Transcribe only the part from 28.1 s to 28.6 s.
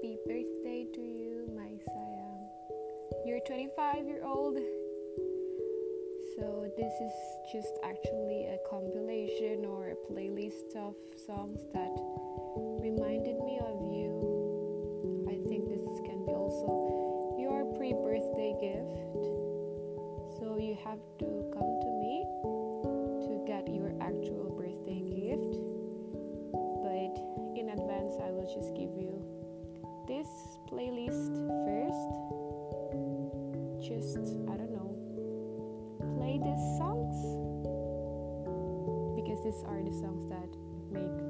I will